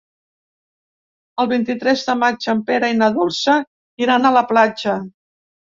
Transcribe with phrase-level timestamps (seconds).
[1.43, 3.59] El vint-i-tres de maig en Pere i na Dolça
[4.07, 4.99] iran a la platja.